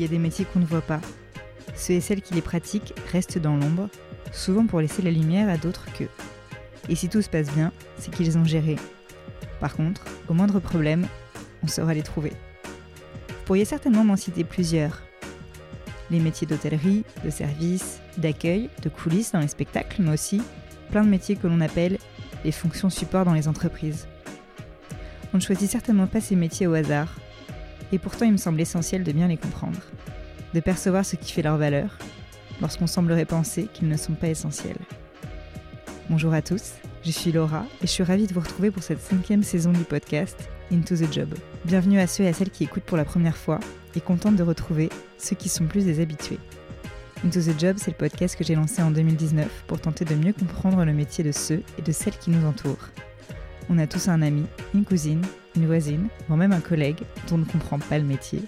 [0.00, 1.02] il y a des métiers qu'on ne voit pas.
[1.76, 3.90] Ceux et celles qui les pratiquent restent dans l'ombre,
[4.32, 6.08] souvent pour laisser la lumière à d'autres qu'eux.
[6.88, 8.76] Et si tout se passe bien, c'est qu'ils ont géré.
[9.60, 11.06] Par contre, au moindre problème,
[11.62, 12.32] on saura les trouver.
[13.28, 15.02] Vous pourriez certainement m'en citer plusieurs.
[16.10, 20.40] Les métiers d'hôtellerie, de service, d'accueil, de coulisses dans les spectacles, mais aussi
[20.90, 21.98] plein de métiers que l'on appelle
[22.42, 24.08] les fonctions support dans les entreprises.
[25.34, 27.14] On ne choisit certainement pas ces métiers au hasard,
[27.92, 29.78] et pourtant il me semble essentiel de bien les comprendre,
[30.54, 31.98] de percevoir ce qui fait leur valeur,
[32.60, 34.78] lorsqu'on semblerait penser qu'ils ne sont pas essentiels.
[36.08, 36.72] Bonjour à tous,
[37.04, 39.84] je suis Laura et je suis ravie de vous retrouver pour cette cinquième saison du
[39.84, 41.34] podcast Into the Job.
[41.64, 43.60] Bienvenue à ceux et à celles qui écoutent pour la première fois
[43.94, 46.38] et contente de retrouver ceux qui sont plus des habitués.
[47.24, 50.32] Into the Job, c'est le podcast que j'ai lancé en 2019 pour tenter de mieux
[50.32, 52.88] comprendre le métier de ceux et de celles qui nous entourent.
[53.68, 55.22] On a tous un ami, une cousine,
[55.54, 56.98] une voisine, voire même un collègue
[57.28, 58.42] dont on ne comprend pas le métier,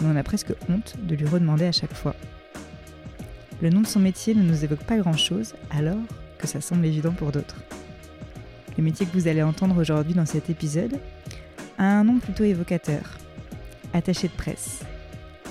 [0.00, 2.14] mais on a presque honte de lui redemander à chaque fois.
[3.62, 6.00] Le nom de son métier ne nous évoque pas grand-chose, alors
[6.38, 7.62] que ça semble évident pour d'autres.
[8.76, 10.98] Le métier que vous allez entendre aujourd'hui dans cet épisode
[11.78, 13.18] a un nom plutôt évocateur,
[13.92, 14.80] attaché de presse.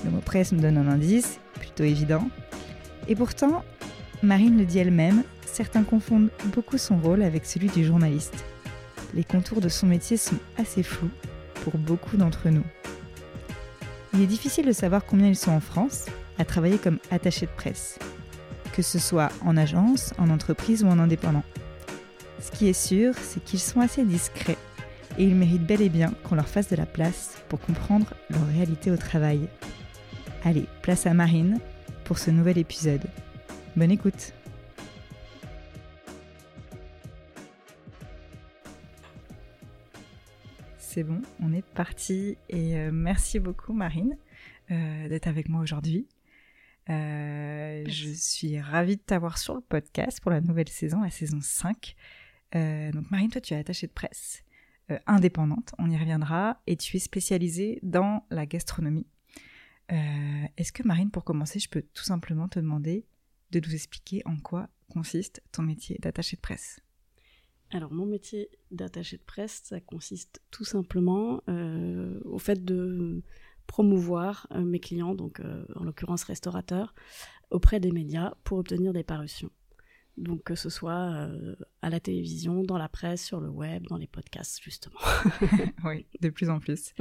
[0.03, 2.27] Le mot presse me donne un indice, plutôt évident,
[3.07, 3.63] et pourtant,
[4.21, 8.45] Marine le dit elle-même, certains confondent beaucoup son rôle avec celui du journaliste.
[9.13, 11.11] Les contours de son métier sont assez flous
[11.63, 12.63] pour beaucoup d'entre nous.
[14.13, 16.05] Il est difficile de savoir combien ils sont en France
[16.37, 17.97] à travailler comme attaché de presse,
[18.73, 21.43] que ce soit en agence, en entreprise ou en indépendant.
[22.39, 24.57] Ce qui est sûr, c'est qu'ils sont assez discrets
[25.17, 28.45] et ils méritent bel et bien qu'on leur fasse de la place pour comprendre leur
[28.47, 29.47] réalité au travail.
[30.43, 31.59] Allez, place à Marine
[32.03, 33.03] pour ce nouvel épisode.
[33.75, 34.33] Bonne écoute
[40.93, 44.15] C'est bon, on est parti et euh, merci beaucoup Marine
[44.69, 46.07] euh, d'être avec moi aujourd'hui.
[46.87, 51.39] Euh, je suis ravie de t'avoir sur le podcast pour la nouvelle saison, la saison
[51.41, 51.95] 5.
[52.53, 54.43] donc Marine, toi tu es attachée de presse
[55.07, 59.07] indépendante, on y reviendra, et tu es spécialisée dans la gastronomie.
[59.89, 63.03] Est-ce que Marine, pour commencer, je peux tout simplement te demander
[63.49, 66.83] de nous expliquer en quoi consiste ton métier d'attaché de presse?
[67.73, 73.23] Alors mon métier d'attaché de presse, ça consiste tout simplement euh, au fait de
[73.65, 76.93] promouvoir euh, mes clients, donc euh, en l'occurrence restaurateurs,
[77.49, 79.49] auprès des médias pour obtenir des parutions.
[80.17, 81.27] Donc que ce soit
[81.81, 84.99] à la télévision, dans la presse, sur le web, dans les podcasts justement.
[85.85, 86.93] oui, de plus en plus.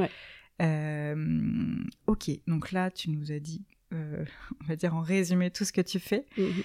[2.06, 5.82] ok, donc là tu nous as dit on va dire en résumé tout ce que
[5.82, 6.24] tu fais.
[6.38, 6.62] Mhm.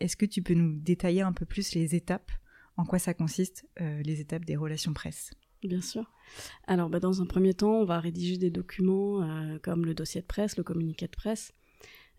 [0.00, 2.32] Est-ce que tu peux nous détailler un peu plus les étapes
[2.76, 5.30] en quoi ça consiste, euh, les étapes des relations presse
[5.62, 6.10] Bien sûr.
[6.66, 10.20] Alors, bah, dans un premier temps, on va rédiger des documents euh, comme le dossier
[10.20, 11.52] de presse, le communiqué de presse,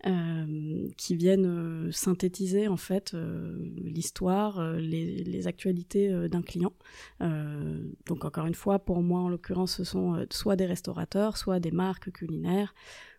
[0.06, 6.72] euh, qui viennent synthétiser en fait l'histoire, les, actualités d'un client.
[7.20, 11.70] donc encore une fois, pour moi en l'occurrence, ce sont soit des restaurateurs, soit des
[11.70, 12.74] marques culinaires,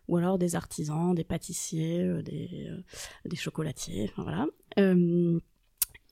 [0.08, 4.46] ou alors des artisans, des pâtissiers, des, chocolatiers, voilà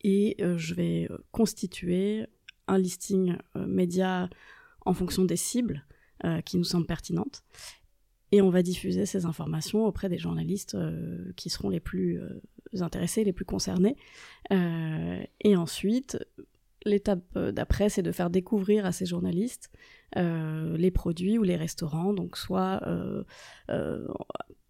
[0.05, 2.27] et euh, je vais euh, constituer
[2.69, 4.29] un listing euh, média
[4.85, 5.85] en fonction des cibles
[6.47, 7.45] qui nous semblent pertinentes
[8.33, 10.75] et on va diffuser ces informations auprès des journalistes
[11.37, 12.19] qui seront les plus
[12.81, 13.97] intéressés, les plus concernés.
[14.51, 16.17] et ensuite,
[16.87, 19.71] l'étape d'après, c'est de faire découvrir à ces journalistes
[20.17, 22.81] les produits ou les restaurants, donc soit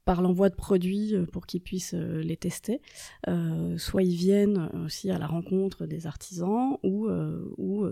[0.04, 2.81] par l'envoi de produits euh, pour qu'ils puissent euh, les tester.
[3.28, 7.09] Euh, soit ils viennent aussi à la rencontre des artisans ou,
[7.56, 7.87] ou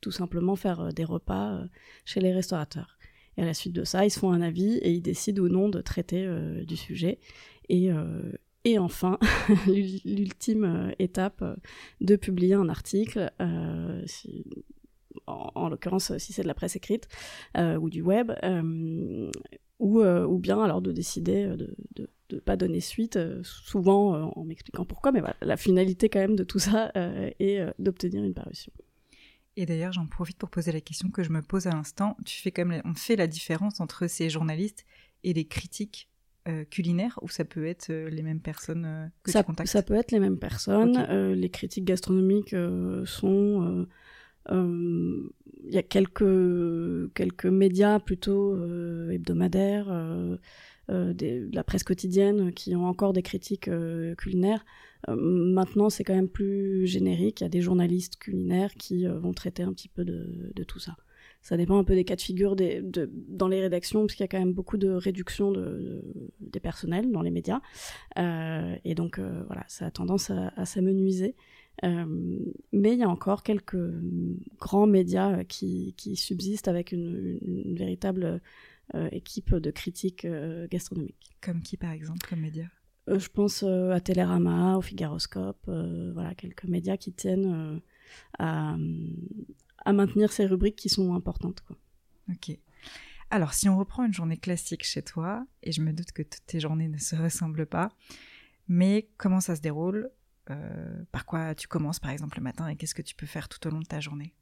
[0.00, 1.60] tout simplement faire des repas
[2.04, 2.98] chez les restaurateurs.
[3.36, 5.48] Et à la suite de ça, ils se font un avis et ils décident ou
[5.48, 6.28] non de traiter
[6.66, 7.18] du sujet.
[7.68, 7.90] Et,
[8.78, 9.18] enfin,
[9.66, 11.44] l'ultime étape
[12.00, 13.30] de publier un article,
[15.26, 17.08] en, l'occurrence si c'est de la presse écrite
[17.56, 18.32] ou du web,
[19.80, 24.84] ou bien alors de décider euh, de ne pas donner suite, euh, souvent en m'expliquant
[24.84, 28.72] pourquoi, mais voilà, la finalité quand même de tout ça est d'obtenir une parution.
[29.56, 32.16] Et d'ailleurs, j'en profite pour poser la question que je me pose à l'instant.
[32.24, 34.84] Tu fais comme on fait la différence entre ces journalistes
[35.24, 36.08] et les critiques
[36.70, 39.70] culinaires ou ça peut être les mêmes personnes que ça, tu contactes?
[39.70, 40.98] Ça peut être les mêmes personnes.
[41.32, 42.54] les critiques gastronomiques
[43.04, 43.86] sont
[45.68, 50.36] il y a quelques, quelques médias plutôt euh, hebdomadaires, euh,
[50.90, 53.70] euh, de la presse quotidienne qui ont encore des critiques
[54.16, 54.64] culinaires.
[55.06, 57.40] maintenant, c'est quand même plus générique.
[57.40, 60.96] Il y a des journalistes culinaires qui vont traiter un petit peu de, tout ça.
[61.42, 64.28] ça dépend un peu des cas de figure dans les rédactions, parce qu'il y a
[64.28, 66.02] quand même beaucoup de réduction de,
[66.40, 67.60] des personnels dans les médias.
[68.18, 71.36] Euh, et donc, euh, voilà, ça a tendance à s'amenuiser.
[71.84, 72.38] Euh,
[72.72, 73.76] mais il y a encore quelques
[74.58, 78.40] grands médias qui, qui subsistent avec une, une véritable
[78.94, 81.30] euh, équipe de critiques euh, gastronomiques.
[81.40, 82.68] Comme qui, par exemple, comme médias
[83.06, 85.70] Je pense à Télérama, au Figaroscope,
[86.14, 87.80] voilà, quelques médias qui tiennent
[88.38, 88.76] à
[89.84, 91.62] à maintenir ces rubriques qui sont importantes.
[91.62, 91.76] Quoi.
[92.30, 92.56] Ok.
[93.30, 96.46] Alors, si on reprend une journée classique chez toi, et je me doute que toutes
[96.46, 97.90] tes journées ne se ressemblent pas,
[98.68, 100.10] mais comment ça se déroule?
[100.50, 103.48] Euh, Par quoi tu commences, par exemple, le matin, et qu'est-ce que tu peux faire
[103.48, 104.34] tout au long de ta journée?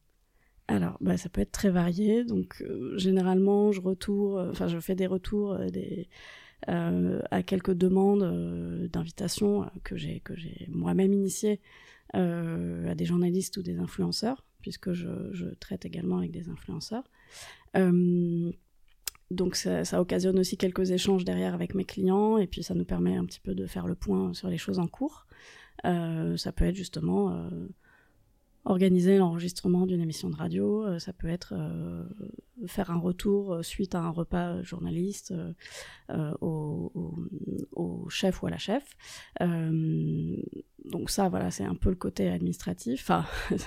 [0.69, 2.25] Alors, bah, ça peut être très varié.
[2.25, 5.58] Donc, euh, généralement, je retour, euh, enfin, je fais des retours
[6.67, 11.61] à quelques demandes d'invitation que j'ai que j'ai moi-même initiées
[12.14, 17.05] à des journalistes ou des influenceurs puisque je, traite également avec des influenceurs.
[19.31, 23.17] Donc ça, occasionne aussi quelques échanges derrière avec mes clients et puis ça nous permet
[23.17, 25.25] un petit peu de faire le point sur les choses en cours.
[25.84, 27.69] Euh, ça peut être justement euh,
[28.64, 31.55] organiser l'enregistrement d'une émission de radio, ça peut être
[32.67, 35.32] faire un retour suite à un repas journaliste
[36.40, 36.90] au,
[38.08, 38.96] chef ou à la chef.
[39.40, 43.08] donc ça, voilà, c'est un peu le côté administratif.
[43.08, 43.25] Enfin,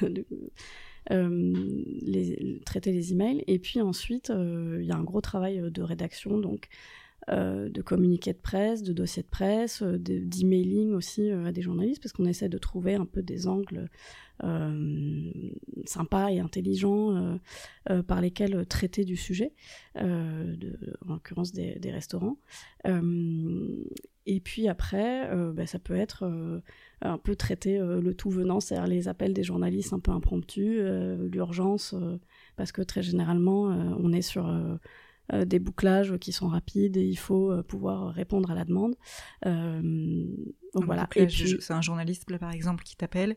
[1.11, 1.53] Euh,
[2.01, 3.43] les, traiter les emails.
[3.47, 6.67] Et puis ensuite, euh, il y a un gros travail euh, de rédaction, donc
[7.29, 12.25] de communiqués de presse, de dossiers de presse, d'emailing aussi à des journalistes, parce qu'on
[12.25, 13.89] essaie de trouver un peu des angles
[15.85, 17.37] sympas et intelligents
[18.07, 19.53] par lesquels traiter du sujet,
[19.95, 20.55] en
[21.07, 22.37] l'occurrence des, restaurants.
[24.25, 26.61] et puis après, bah, ça peut être
[27.01, 30.79] un peu traiter euh, le tout venant, c'est-à-dire les appels des journalistes un peu impromptus,
[30.81, 32.17] euh, l'urgence, euh,
[32.55, 33.63] parce que très généralement,
[33.99, 34.53] on est sur
[35.45, 38.95] des bouclages qui sont rapides et il faut pouvoir répondre à la demande.
[39.43, 41.07] donc voilà.
[41.11, 43.35] c'est un journaliste, là, par exemple, qui t'appelle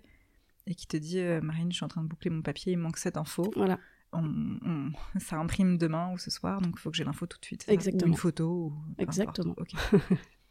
[0.66, 2.98] et qui te dit Marine, je suis en train de boucler mon papier, il manque
[2.98, 3.50] cette info.
[3.56, 3.78] Voilà.
[4.12, 7.44] On, ça imprime demain ou ce soir, donc il faut que j'ai l'info tout de
[7.44, 7.64] suite.
[7.68, 8.10] Exactement.
[8.10, 8.48] Ou une photo.
[8.48, 9.56] Ou Exactement.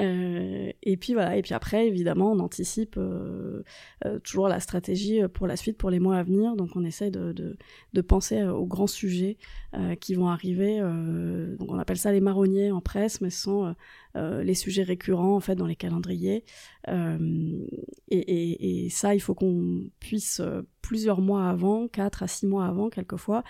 [0.00, 3.62] Euh, et puis voilà, et puis après, évidemment, on anticipe euh,
[4.04, 6.56] euh, toujours la stratégie pour la suite, pour les mois à venir.
[6.56, 9.36] Donc on essaie de, de, penser aux grands sujets
[10.00, 10.80] qui vont arriver.
[11.58, 13.74] donc on appelle ça les marronniers en presse, mais ce sont
[14.14, 16.44] les sujets récurrents en fait dans les calendriers.
[16.88, 16.92] Et,
[18.10, 20.40] et, et, ça, il faut qu'on puisse
[20.80, 23.42] plusieurs mois avant, quatre à six mois avant, quelquefois,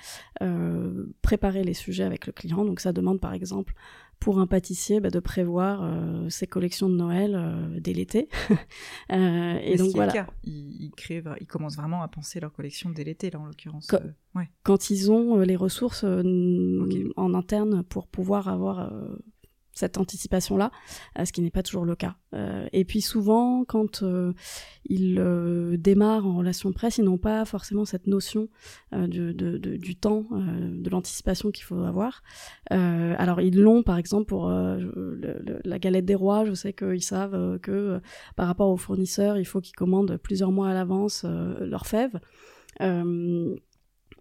[1.22, 2.64] préparer les sujets avec le client.
[2.64, 3.74] Donc ça demande par exemple
[4.20, 8.28] pour un pâtissier bah, de prévoir euh, ses collections de Noël euh, dès l'été.
[9.12, 10.26] euh, et donc voilà.
[10.44, 13.86] Ils, créent, ils commencent vraiment à penser leur collection dès l'été là en l'occurrence.
[13.86, 14.00] Quand,
[14.36, 18.92] euh, quand, ils ont les ressources en interne pour pouvoir avoir
[19.78, 20.70] cette anticipation-là,
[21.18, 22.16] euh, ce qui n'est pas toujours le cas.
[22.34, 24.32] Euh, et puis souvent, quand euh,
[24.84, 25.22] ils
[25.78, 28.48] démarrent en relation presse, ils n'ont pas forcément cette notion
[28.92, 32.22] du, du, temps, de l'anticipation qu'il faut avoir.
[32.70, 38.00] alors ils l'ont, par exemple, pour la galette des rois, je sais qu'ils savent que
[38.36, 42.18] par rapport aux fournisseurs, il faut qu'ils commandent plusieurs mois à l'avance leurs fèves.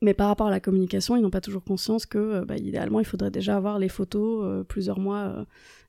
[0.02, 3.00] Mais par rapport à la communication, ils n'ont pas toujours conscience que, euh, bah, idéalement,
[3.00, 5.46] il faudrait déjà avoir les photos euh, plusieurs mois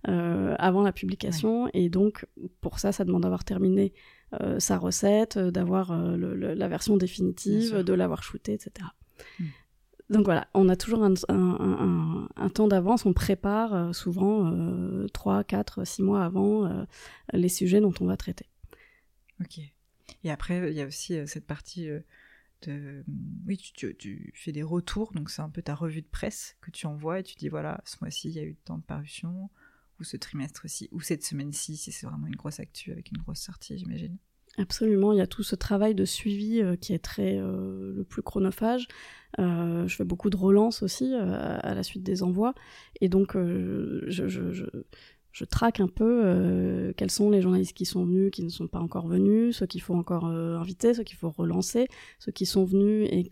[0.09, 1.69] euh, avant la publication.
[1.75, 2.27] Et donc,
[2.61, 3.93] pour ça, ça demande d'avoir terminé
[4.59, 8.89] sa recette, d'avoir la version définitive, de l'avoir shootée, etc.
[9.41, 9.45] Hmm.
[10.11, 11.15] Donc voilà, on a toujours un,
[12.37, 14.55] un temps d'avance, on prépare souvent
[15.15, 16.87] 3, 4, 6 mois avant
[17.33, 18.45] les sujets dont on va traiter.
[19.41, 19.61] Ok.
[20.25, 21.89] Et après, il y a aussi cette partie
[22.67, 26.87] oui, tu, fais des retours, donc c'est un peu ta revue de presse que tu
[26.87, 29.51] envoies et tu dis voilà, ce mois-ci il y a eu tant de parutions,
[30.01, 33.41] ou ce trimestre-ci, ou cette semaine-ci, si c'est vraiment une grosse actu avec une grosse
[33.41, 34.17] sortie, j'imagine.
[34.57, 38.05] Absolument, il y a tout ce travail de suivi euh, qui est très euh, le
[38.05, 38.89] plus chronophage.
[39.39, 42.55] Euh, je fais beaucoup de relances aussi à la suite des envois,
[43.01, 44.65] et donc je, je, je
[45.45, 48.79] traque un peu euh, quels sont les journalistes qui sont venus, qui ne sont pas
[48.79, 52.65] encore venus, ceux qu'il faut encore euh, inviter, ceux qu'il faut relancer, ceux qui sont
[52.65, 53.27] venus et,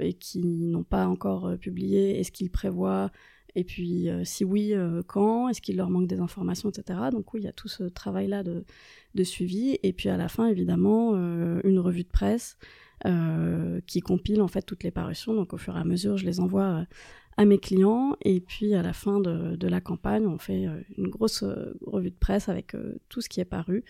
[0.00, 3.10] et qui n'ont pas encore euh, publié, est-ce qu'ils prévoient,
[3.56, 4.74] et puis si oui,
[5.06, 6.98] quand, est-ce qu'il leur manque des informations, etc.
[7.12, 8.64] Donc oui, il y a tout ce travail-là de,
[9.14, 12.56] de, suivi, et puis à la fin, évidemment, une revue de presse
[13.86, 16.40] qui compile en fait toutes les parutions, donc au fur et à mesure, je les
[16.40, 16.84] envoie
[17.36, 18.16] à mes clients.
[18.22, 21.44] Et puis à la fin de, la campagne, on fait une grosse
[21.82, 22.76] revue de presse avec
[23.08, 23.84] tout ce qui est paru.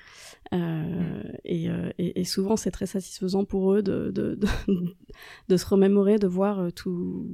[0.53, 1.23] Mm.
[1.45, 4.37] Et, souvent, c'est très satisfaisant pour eux de, de,
[5.57, 7.29] se remémorer, de voir tout,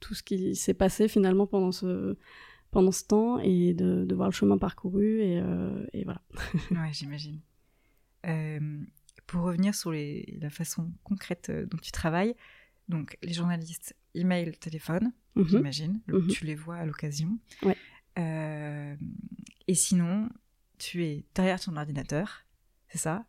[0.00, 2.16] tout ce qui s'est passé finalement pendant ce
[2.70, 5.42] pendant ce temps et de, voir le chemin parcouru et,
[5.92, 6.22] et voilà.
[6.70, 7.40] ouais, j'imagine.
[8.26, 8.84] Euh,
[9.26, 12.34] pour revenir sur les, la façon concrète euh, dont tu travailles,
[12.88, 15.48] donc les journalistes, email, téléphone, mhm.
[15.48, 16.28] j'imagine, mhm.
[16.28, 17.38] tu les vois à l'occasion.
[18.18, 18.96] Euh,
[19.66, 20.28] et sinon,
[20.78, 22.44] tu es derrière ton ordinateur,
[22.88, 23.26] c'est ça?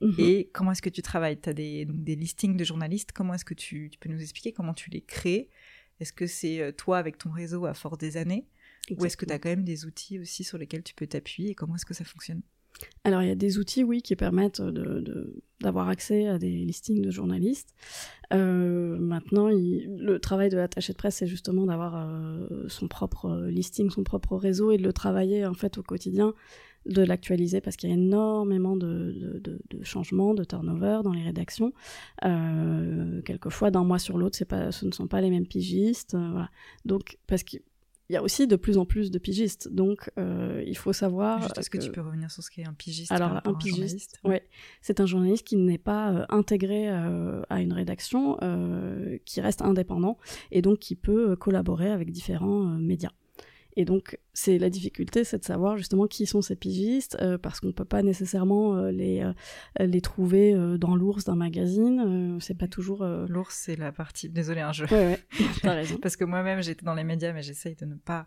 [0.00, 0.14] Mhm.
[0.18, 1.40] Et comment est-ce que tu travailles?
[1.40, 4.52] Tu as des, des listings de journalistes, comment est-ce que tu, tu, peux nous expliquer
[4.52, 5.50] comment tu les crées?
[6.00, 8.48] Est-ce que c'est toi avec ton réseau à force des années?
[8.90, 11.50] Ou est-ce que tu as quand même des outils aussi sur lesquels tu peux t'appuyer?
[11.50, 12.40] Et comment est-ce que ça fonctionne?
[13.04, 14.62] Alors il y a des outils, oui, qui permettent
[15.60, 17.74] d'avoir accès à des listings de journalistes.
[18.32, 23.90] Euh, maintenant, le travail de l'attaché de presse, c'est justement d'avoir euh, son propre listing,
[23.90, 26.34] son propre réseau et de le travailler en fait au quotidien,
[26.86, 29.38] de l'actualiser parce qu'il y a énormément de,
[29.82, 31.72] changements, de turnover dans les rédactions.
[32.24, 36.16] Euh, quelquefois, d'un mois sur l'autre, ce ne sont pas les mêmes pigistes.
[36.84, 37.56] Donc, parce que
[38.10, 39.68] il y a aussi de plus en plus de pigistes.
[39.68, 41.48] Donc, euh, il faut savoir.
[41.56, 41.78] est-ce que...
[41.78, 44.42] tu peux revenir sur ce qu'est un pigiste Alors, un pigiste, ouais.
[44.82, 48.36] c'est un journaliste qui n'est pas euh, intégré euh, à une rédaction,
[49.24, 50.18] qui reste indépendant
[50.50, 53.12] et donc qui peut collaborer avec différents médias.
[53.76, 57.60] Et donc, c'est la difficulté, c'est de savoir justement qui sont ces pigistes, euh, parce
[57.60, 62.38] qu'on ne peut pas nécessairement euh, les, euh, les trouver dans l'ours d'un magazine.
[62.40, 63.04] c'est pas toujours.
[63.04, 64.28] L'ours, c'est la partie.
[64.28, 64.86] Désolé, un jeu.
[64.90, 65.20] Ouais, ouais,
[65.62, 65.98] t'as raison.
[65.98, 68.26] parce que moi-même, j'étais dans les médias, mais j'essaye de ne pas.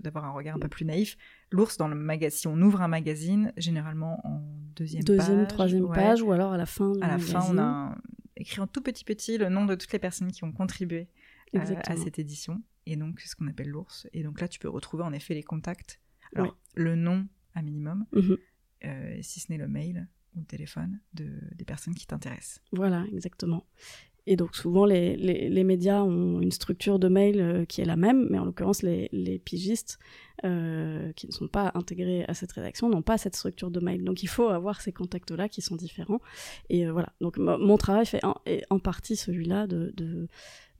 [0.00, 1.18] d'avoir un regard un peu plus naïf.
[1.50, 4.42] L'ours, dans le magazine, si on ouvre un magazine, généralement en
[4.74, 5.16] deuxième, page.
[5.18, 6.94] Deuxième, troisième page, ou alors à la fin.
[7.02, 7.94] à la fin, on a
[8.36, 11.08] écrit en tout petit petit le nom de toutes les personnes qui ont contribué
[11.54, 14.06] à cette édition et donc c'est ce qu'on appelle l'ours.
[14.12, 16.00] Et donc là, tu peux retrouver en effet les contacts.
[16.34, 18.38] Alors, le nom à minimum, mhm.
[18.84, 22.60] euh, si ce n'est le mail ou le téléphone de, des personnes qui t'intéressent.
[22.72, 23.66] Voilà, exactement.
[24.24, 27.96] Et donc souvent, les, les, médias ont une structure de mail euh, qui est la
[27.96, 29.98] même, mais en l'occurrence, les, les pigistes
[30.44, 34.04] euh, qui ne sont pas intégrés à cette rédaction n'ont pas cette structure de mail.
[34.04, 36.20] Donc il faut avoir ces contacts-là qui sont différents.
[36.70, 40.28] Et voilà, donc mon travail fait est en partie celui-là de, de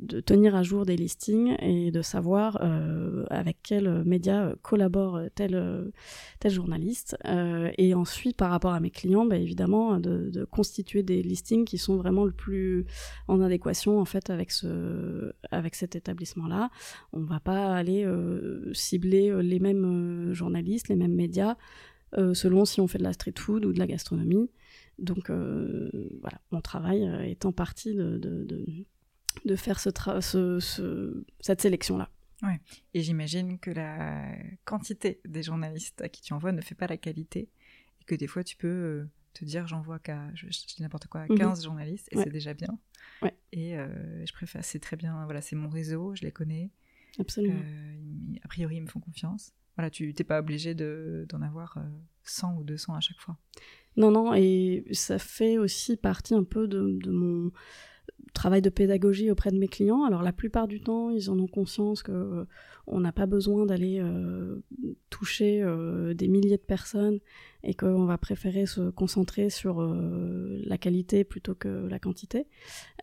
[0.03, 5.93] de tenir à jour des listings et de savoir euh, avec quel média collabore tel,
[6.41, 7.17] tel journaliste.
[7.25, 11.79] Euh, et ensuite, par rapport à mes clients, bah, évidemment, de, constituer des listings qui
[11.79, 12.85] sont vraiment le plus
[13.29, 16.71] en adéquation en fait avec, ce, avec cet établissement-là.
[17.13, 21.57] On ne va pas aller euh, cibler les mêmes journalistes, les mêmes médias,
[22.35, 24.51] selon si on fait de la street food ou de la gastronomie.
[24.99, 28.65] Donc voilà, mon travail est en partie de de
[29.57, 29.91] faire ce
[30.61, 32.11] ce, cette sélection-là.
[32.43, 32.61] Ouais.
[32.93, 34.35] Et j'imagine que la
[34.65, 37.49] quantité des journalistes à qui tu envoies ne fait pas la qualité
[38.01, 41.27] et que des fois tu peux euh, te dire j'envoie qu'à, je, dis n'importe quoi,
[41.29, 41.65] 15 mhm.
[41.65, 42.79] journalistes et c'est déjà bien.
[43.23, 43.35] Ouais.
[43.53, 46.71] Et euh, je préfère, c'est très bien, voilà, c'est mon réseau, je les connais.
[47.19, 47.61] Absolument.
[47.61, 49.53] Euh, a priori, ils me font confiance.
[49.77, 51.79] Voilà, tu n'es pas obligé de, d'en avoir
[52.25, 53.39] 100 ou 200 à chaque fois.
[53.97, 57.53] Non, non, et ça fait aussi partie un peu de, de mon
[58.33, 60.05] travail de pédagogie auprès de mes clients.
[60.05, 62.45] Alors la plupart du temps, ils en ont conscience que euh,
[62.87, 64.63] on n'a pas besoin d'aller euh,
[65.11, 67.21] toucher euh, des milliers de personnes
[67.63, 72.49] et qu'on va préférer se concentrer sur la qualité plutôt que la quantité.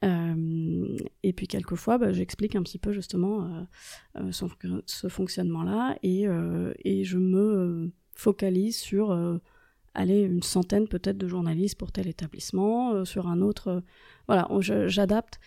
[0.03, 3.65] et puis quelquefois, bah, j'explique un petit peu justement
[4.33, 6.25] ce fonctionnement-là et,
[6.83, 9.39] et, je me focalise sur
[9.99, 13.67] aller une centaine peut-être de journalistes pour tel établissement, euh, sur un autre.
[13.67, 13.81] Euh,
[14.27, 14.47] voilà,
[14.87, 15.39] j'adapte.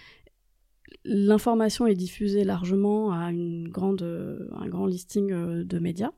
[1.04, 4.02] L'information est diffusée largement à une grande,
[4.52, 6.10] un grand listing euh, de médias,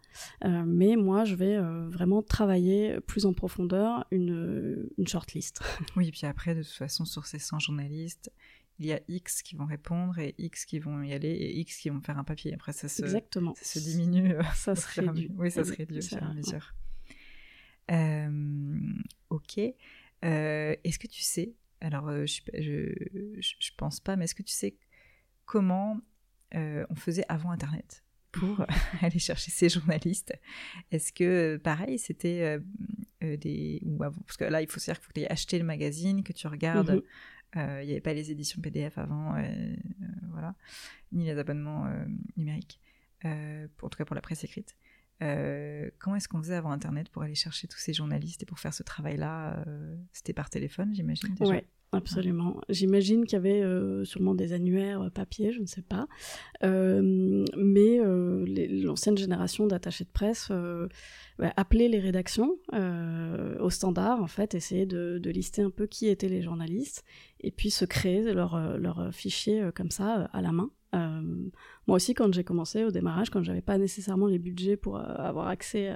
[0.42, 5.60] mais moi je vais vraiment travailler plus en profondeur une, une shortlist.
[5.96, 8.32] Oui, et puis après, de toute façon, sur ces 100 journalistes,
[8.80, 11.78] il y a X qui vont répondre et X qui vont y aller et X
[11.78, 12.52] qui vont faire un papier.
[12.54, 13.54] Après, ça se, Exactement.
[13.56, 14.34] Ça se diminue.
[14.56, 15.30] Ça se réduit.
[15.36, 16.74] Oui, ça se réduit, bien sûr.
[16.74, 16.83] Euh,
[19.30, 19.60] ok.
[20.24, 24.42] Euh, est-ce que tu sais, alors euh, je, je, je, pense pas, mais est-ce que
[24.42, 24.76] tu sais
[25.44, 26.00] comment
[26.52, 28.64] on faisait avant Internet pour
[29.02, 30.32] aller chercher ces journalistes?
[30.90, 32.58] Est-ce que, pareil, c'était
[33.20, 33.80] des...
[33.84, 35.64] Ou parce que là, il faut se dire qu'il faut que tu aies acheté le
[35.64, 36.90] magazine, que tu regardes...
[36.90, 37.02] Mhm.
[37.56, 39.40] Il n'y avait pas les éditions PDF avant,
[40.32, 40.56] voilà,
[41.12, 41.88] ni les abonnements
[42.36, 42.80] numériques,
[43.22, 44.74] en tout cas pour la presse écrite.
[45.22, 48.58] Euh, comment est-ce qu'on faisait avant Internet pour aller chercher tous ces journalistes et pour
[48.58, 51.60] faire ce travail-là euh, C'était par téléphone, j'imagine déjà
[51.92, 52.60] absolument.
[52.68, 56.08] J'imagine qu'il y avait euh, sûrement des annuaires papier, je ne sais pas.
[56.64, 57.98] Euh, mais
[58.82, 60.50] l'ancienne génération d'attachés de presse
[61.38, 66.28] bah, appelait les rédactions au standard, en fait, essayer de, lister un peu qui étaient
[66.28, 67.04] les journalistes,
[67.38, 70.70] et puis se créer leur, leur fichier comme ça à la main.
[71.86, 75.48] Moi aussi, quand j'ai commencé au démarrage, quand j'avais pas nécessairement les budgets pour avoir
[75.48, 75.92] accès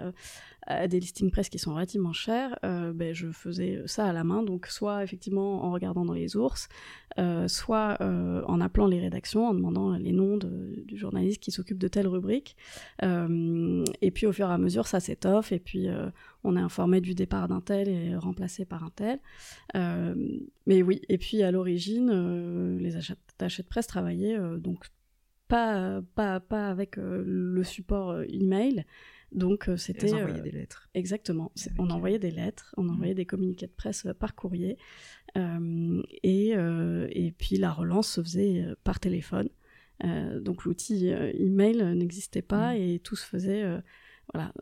[0.68, 4.23] à des listings presse qui sont relativement chers, euh, ben, je faisais ça à la
[4.23, 6.68] main, donc soit effectivement en regardant dans les ours,
[7.18, 11.78] euh, soit euh, en appelant les rédactions, en demandant les noms du journaliste qui s'occupe
[11.78, 12.54] de telle rubrique.
[13.02, 15.88] et puis au fur et à mesure, ça s'étoffe, et puis
[16.44, 19.18] on est informé du départ d'un tel et remplacé par un tel.
[20.66, 24.85] mais oui, et puis à l'origine, les attachés de presse travaillaient donc
[25.49, 28.85] pas, pas, pas avec le support email,
[29.33, 30.12] donc euh, c'était.
[30.12, 30.88] On envoyait euh, des lettres.
[30.95, 31.52] Exactement.
[31.78, 32.90] On envoyait des lettres, on mmh.
[32.90, 34.78] envoyait des communiqués de presse euh, par courrier,
[36.23, 39.49] et, et puis la relance se faisait par téléphone.
[40.40, 42.76] donc l'outil email n'existait pas mmh.
[42.76, 43.64] et tout se faisait
[44.33, 44.52] voilà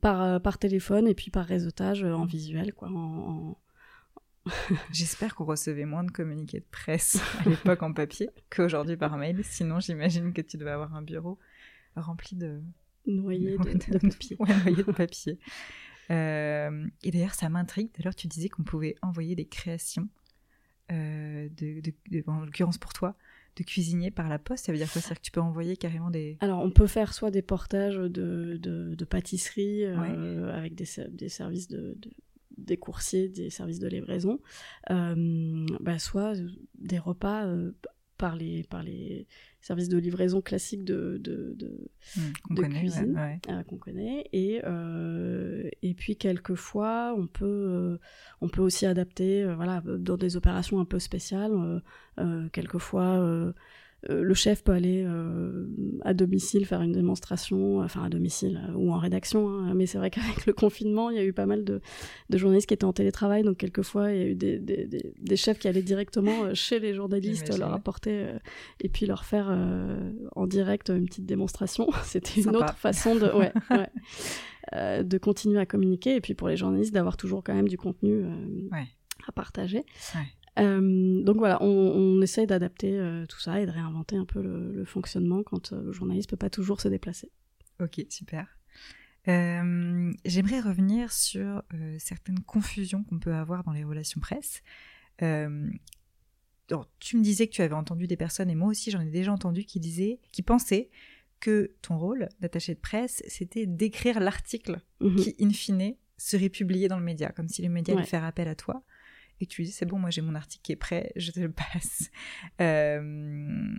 [0.00, 2.88] par, par téléphone et puis par réseautage en visuel quoi.
[4.92, 9.40] J'espère qu'on recevait moins de communiqués de presse à l'époque en papier qu'aujourd'hui par mail.
[9.44, 11.38] Sinon, j'imagine que tu devais avoir un bureau
[11.96, 12.60] rempli de,
[13.06, 14.36] noyé de, papier.
[14.38, 15.38] noyé de papier.
[16.10, 17.90] Euh, et d'ailleurs, ça m'intrigue.
[17.96, 20.08] D'ailleurs, tu disais qu'on pouvait envoyer des créations,
[20.92, 21.82] euh, de,
[22.26, 23.14] en l'occurrence pour toi,
[23.56, 24.66] de cuisinier par la poste.
[24.66, 25.02] Ça veut dire quoi?
[25.02, 26.38] C'est-à-dire que tu peux envoyer carrément des.
[26.40, 31.68] Alors, on peut faire soit des portages de, de, pâtisserie euh, avec des, des services
[31.68, 31.96] de,
[32.58, 34.40] des coursiers, des services de livraison,
[34.88, 36.34] bah, soit
[36.74, 37.46] des repas
[38.18, 39.26] par les, par les
[39.60, 44.24] services de livraison classiques de, de, de, mmh, cuisine euh, qu'on connaît.
[44.32, 47.98] Et, euh, et puis quelquefois, on peut, euh,
[48.40, 51.82] on peut aussi adapter voilà, dans des opérations un peu spéciales.
[52.52, 53.52] quelquefois, euh,
[54.06, 55.66] le chef peut aller euh,
[56.02, 59.74] à domicile faire une démonstration, enfin à domicile euh, ou en rédaction, hein.
[59.74, 61.80] mais c'est vrai qu'avec le confinement, il y a eu pas mal de,
[62.32, 65.82] journalistes qui étaient en télétravail, donc quelquefois il y a eu des, chefs qui allaient
[65.82, 68.26] directement chez les journalistes, leur apporter
[68.80, 69.56] et puis leur faire
[70.34, 71.88] en direct une petite démonstration.
[72.04, 73.30] C'était une autre façon de,
[75.02, 78.24] de continuer à communiquer et puis pour les journalistes d'avoir toujours quand même du contenu
[79.26, 79.84] à partager.
[80.58, 84.84] Euh, donc voilà, on, essaye d'adapter euh, tout ça et de réinventer un peu le,
[84.84, 87.30] fonctionnement quand euh, le journaliste peut pas toujours se déplacer.
[87.80, 88.46] Ok, super.
[89.26, 91.62] J'aimerais revenir sur
[91.98, 94.62] certaines confusions qu'on peut avoir dans les relations presse.
[95.18, 95.24] tu
[97.16, 99.64] me disais que tu avais entendu des personnes, et moi aussi j'en ai déjà entendu,
[99.64, 100.88] qui disaient, qui pensaient
[101.40, 105.16] que ton rôle d'attaché de presse, c'était d'écrire l'article mhm.
[105.16, 108.48] qui, in fine, serait publié dans le média, comme si le média allait faire appel
[108.48, 108.82] à toi
[109.40, 111.50] et tu dis c'est bon, moi j'ai mon article qui est prêt, je te le
[111.52, 112.10] passe.
[112.60, 113.74] Euh,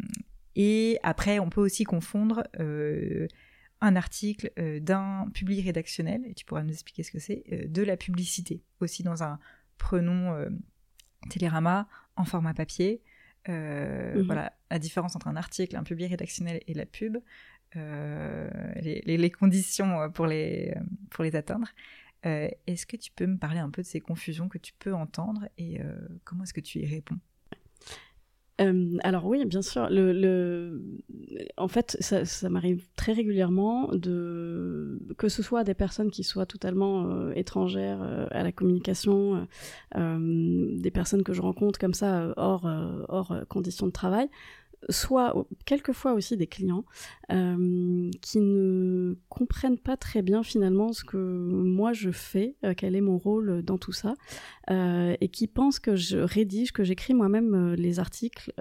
[0.56, 3.28] et après, on peut aussi confondre euh,
[3.82, 7.84] un article euh, d'un public rédactionnel, et tu pourras nous expliquer ce que c'est, de
[7.84, 8.64] la publicité.
[8.80, 9.40] Aussi dans un,
[9.78, 10.34] prenons
[11.30, 13.02] Télérama en format papier.
[13.48, 14.22] Mhm.
[14.26, 17.18] Voilà, la différence entre un article, un public rédactionnel et la pub.
[17.76, 20.74] Les, les, conditions pour les,
[21.10, 21.68] pour les atteindre.
[22.26, 24.94] Euh, est-ce que tu peux me parler un peu de ces confusions que tu peux
[24.94, 25.94] entendre et euh,
[26.26, 27.18] comment est-ce que tu y réponds?
[28.60, 29.90] Euh, alors oui, bien sûr.
[31.56, 38.02] En fait, ça, m'arrive très régulièrement que ce soit des personnes qui soient totalement étrangères
[38.32, 39.48] à la communication,
[39.96, 44.30] des personnes que je rencontre comme ça hors conditions de travail,
[44.88, 46.86] soit quelquefois aussi des clients
[47.32, 52.96] euh, qui ne comprennent pas très bien finalement ce que moi je fais, euh, quel
[52.96, 54.16] est mon rôle dans tout ça,
[54.70, 58.54] euh, et qui pensent que je rédige, que j'écris moi-même les articles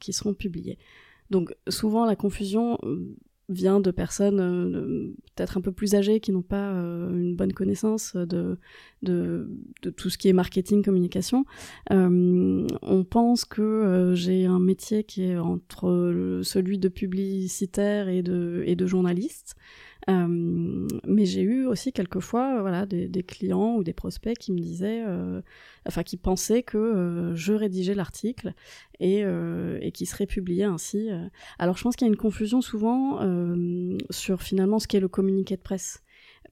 [0.00, 0.78] qui seront publiés.
[1.30, 2.78] Donc souvent la confusion
[3.48, 7.52] vient de personnes euh, peut-être un peu plus âgées qui n'ont pas euh, une bonne
[7.52, 8.58] connaissance de,
[9.02, 9.48] de,
[9.96, 11.44] tout ce qui est marketing, communication.
[11.90, 18.62] Euh, on pense que j'ai un métier qui est entre celui de publicitaire et de,
[18.66, 19.56] et de journaliste.
[20.10, 25.02] Euh, mais j'ai eu aussi quelquefois voilà, des, clients ou des prospects qui me disaient,
[25.06, 25.40] euh,
[25.86, 28.52] enfin qui pensaient que euh, je rédigeais l'article
[29.00, 31.10] et, et qui serait publié ainsi.
[31.58, 33.20] Alors je pense qu'il y a une confusion souvent
[34.10, 36.02] sur finalement ce qu'est le communiqué de presse.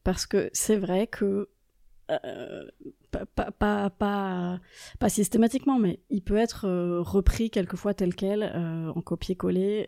[0.05, 1.49] Parce que c'est vrai que
[3.59, 4.59] pas,
[5.09, 6.69] systématiquement, mais il peut être
[7.01, 9.87] repris quelquefois tel quel, en copier-coller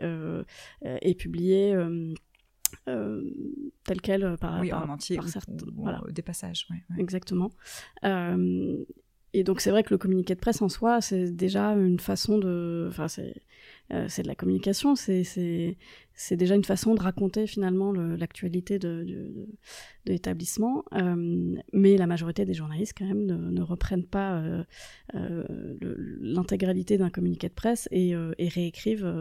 [1.02, 1.76] et publié
[2.88, 3.22] euh,
[3.84, 6.68] tel quel euh, par, oui, en entier, par, des passages.
[6.98, 7.50] Exactement.
[8.04, 8.84] Euh,
[9.34, 12.38] et donc c'est vrai que le communiqué de presse en soi, c'est déjà une façon
[12.38, 13.34] de, enfin c'est
[13.92, 15.76] euh, de la communication, c'est
[16.30, 19.48] déjà une façon de raconter finalement l'actualité de, de,
[20.06, 20.84] l'établissement.
[20.92, 25.44] Euh, mais la majorité des journalistes quand même ne, ne reprennent pas euh,
[26.20, 29.12] l'intégralité d'un communiqué de presse et, et réécrivent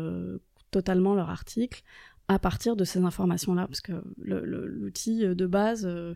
[0.70, 1.82] totalement leur article
[2.28, 6.16] à partir de ces informations-là, parce que l'outil de base, euh,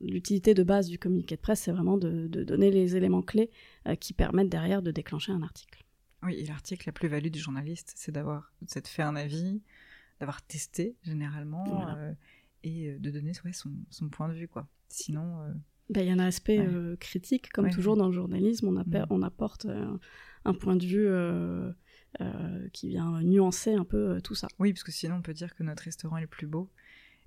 [0.00, 3.50] l'utilité de base du communiqué de presse, c'est vraiment de, donner les éléments clés
[3.86, 5.84] euh, qui permettent derrière de déclencher un article.
[6.22, 8.52] Oui, et l'article, la plus-value du journaliste, c'est d'avoir
[8.84, 9.62] fait un avis,
[10.20, 12.12] d'avoir testé généralement, euh,
[12.62, 14.66] et de donner son, son, point de vue, quoi.
[14.88, 15.36] Sinon...
[15.90, 16.66] Ben, il y a un aspect
[16.98, 19.06] critique, comme toujours dans le journalisme, on, mm.
[19.10, 19.66] on apporte
[20.46, 21.08] un point de vue
[22.20, 24.46] euh, qui vient nuancer un peu euh, tout ça.
[24.58, 26.70] Oui, parce que sinon on peut dire que notre restaurant est le plus beau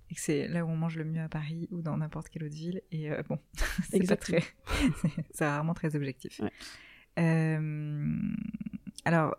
[0.10, 2.45] et que c'est là où on mange le mieux à Paris ou dans n'importe quelle
[2.45, 2.82] autre ville.
[2.91, 3.38] Et euh, bon,
[3.89, 4.41] c'est pas très,
[5.32, 6.41] c'est rarement très objectif.
[9.06, 9.36] alors,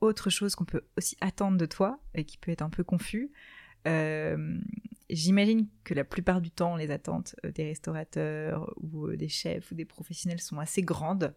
[0.00, 3.30] autre chose qu'on peut aussi attendre de toi et qui peut être un peu confus.
[5.10, 9.86] J'imagine que la plupart du temps, les attentes des restaurateurs ou des chefs ou des
[9.86, 11.34] professionnels sont assez grandes.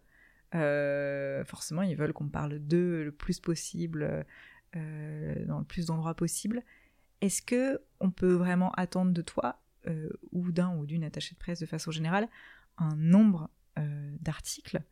[0.54, 4.24] Euh, forcément, ils veulent qu'on parle d'eux le plus possible,
[4.76, 6.62] euh, dans le plus d'endroits possible.
[7.20, 11.38] Est-ce que on peut vraiment attendre de toi, euh, ou d'un ou d'une attachée de
[11.38, 12.28] presse de façon générale,
[12.78, 13.50] un nombre
[14.20, 14.82] d'articles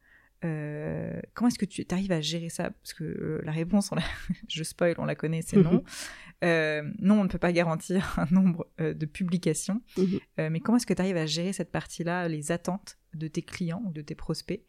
[1.34, 2.70] comment est-ce que tu arrives à gérer ça?
[2.70, 3.90] Parce que la réponse,
[4.48, 5.84] je spoil, on la connaît, c'est non.
[6.42, 9.82] non, on ne peut pas garantir un nombre de publications.
[9.98, 10.48] Mhm.
[10.50, 13.82] mais comment est-ce que tu arrives à gérer cette partie-là, les attentes de tes clients
[13.84, 14.64] ou de tes prospects?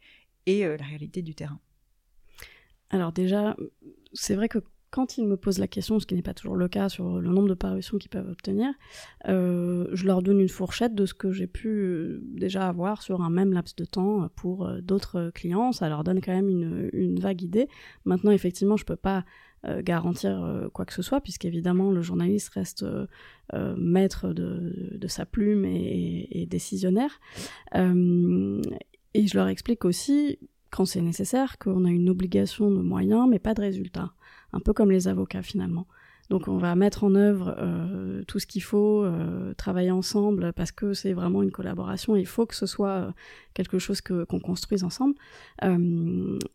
[0.46, 1.60] Et euh, la réalité du terrain
[2.90, 3.56] Alors déjà,
[4.12, 4.58] c'est vrai que
[4.90, 7.30] quand ils me posent la question, ce qui n'est pas toujours le cas sur le
[7.30, 8.74] nombre de parutions qu'ils peuvent obtenir,
[9.26, 13.22] euh, je leur donne une fourchette de ce que j'ai pu euh, déjà avoir sur
[13.22, 15.72] un même laps de temps pour d'autres clients.
[15.72, 16.50] Ça leur donne quand même
[16.92, 17.68] une, vague idée.
[18.04, 19.24] Maintenant, effectivement, je ne peux pas
[19.64, 22.84] garantir quoi que ce soit, puisqu'évidemment, le journaliste reste
[23.76, 27.20] maître de, sa plume et, et décisionnaire.
[29.14, 30.38] Et je leur explique aussi,
[30.70, 34.12] quand c'est nécessaire, qu'on a une obligation de moyens, mais pas de résultats.
[34.52, 35.86] Un peu comme les avocats finalement.
[36.30, 40.72] Donc on va mettre en œuvre euh, tout ce qu'il faut, euh, travailler ensemble, parce
[40.72, 42.16] que c'est vraiment une collaboration.
[42.16, 43.12] Il faut que ce soit euh,
[43.52, 45.14] quelque chose que, qu'on construise ensemble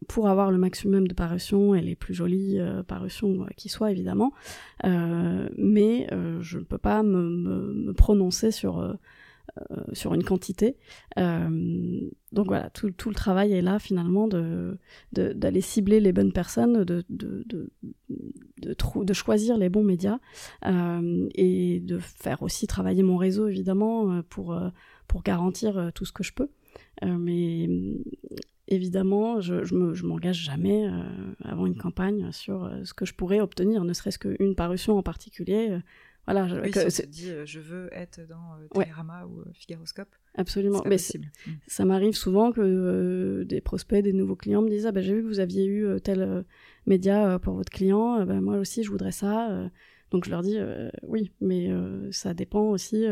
[0.08, 4.34] pour avoir le maximum de parutions et les plus jolies parutions qui soient évidemment.
[4.84, 6.08] mais
[6.42, 8.94] je ne peux pas me, me, me prononcer sur euh,
[9.94, 10.76] sur une quantité.
[11.18, 14.78] Euh, donc voilà, tout, le travail est là finalement de,
[15.14, 17.72] d'aller cibler les bonnes personnes, de, de, de,
[18.60, 20.20] de, choisir les bons médias
[20.66, 24.60] euh, et de faire aussi travailler mon réseau évidemment pour,
[25.08, 26.50] pour garantir tout ce que je peux.
[27.04, 27.70] mais
[28.68, 30.90] évidemment, je, je, m'engage jamais
[31.44, 35.80] avant une campagne sur ce que je pourrais obtenir, ne serait-ce qu'une parution en particulier.
[36.28, 39.46] Voilà, je, oui, que, si dit euh, je veux être dans euh, Télérama ou euh,
[39.54, 40.14] Figaroscope.
[40.36, 41.52] Absolument, mais mm.
[41.68, 45.24] ça m'arrive souvent que des prospects, des nouveaux clients me disent ah, bah, j'ai vu
[45.24, 46.44] que vous aviez eu tel
[46.86, 49.72] média pour votre client, bah, moi aussi je voudrais ça.
[50.12, 50.58] Donc je leur dis
[51.04, 51.70] oui, mais
[52.12, 53.06] ça dépend aussi.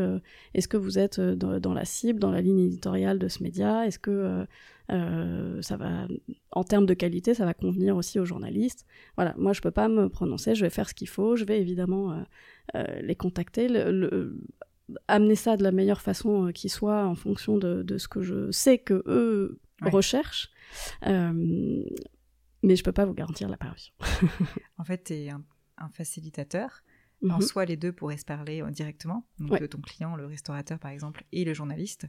[0.53, 3.87] Est-ce que vous êtes dans, la cible, dans la ligne éditoriale de ce média?
[3.87, 4.45] Est-ce que
[4.89, 6.07] ça va,
[6.51, 8.85] en termes de qualité, ça va convenir aussi aux journalistes?
[9.15, 10.55] Voilà, moi je peux pas me prononcer.
[10.55, 11.35] Je vais faire ce qu'il faut.
[11.35, 12.21] Je vais évidemment euh,
[12.73, 14.37] les contacter, le,
[15.07, 18.51] amener ça de la meilleure façon euh, qui soit en fonction de, ce que je
[18.51, 20.49] sais que eux recherchent.
[21.05, 21.83] Euh,
[22.63, 23.93] mais je peux pas vous garantir la parution.
[24.77, 25.43] en fait, tu es un,
[25.91, 26.83] facilitateur.
[27.23, 27.41] En mhm.
[27.41, 29.25] soi, les deux pourraient se parler directement.
[29.39, 32.07] Donc, ton client, le restaurateur, par exemple, et le journaliste.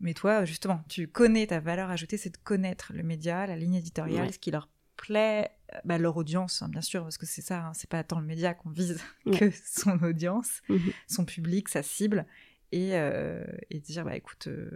[0.00, 3.74] Mais toi, justement, tu connais ta valeur ajoutée, c'est de connaître le média, la ligne
[3.74, 7.42] éditoriale, ce qui leur plaît, euh, bah, leur audience, hein, bien sûr, parce que c'est
[7.42, 9.00] ça, hein, c'est pas tant le média qu'on vise
[9.38, 10.92] que son audience, mhm.
[11.08, 12.26] son public, sa cible,
[12.74, 14.70] et, euh, et dire, bah écoute, euh,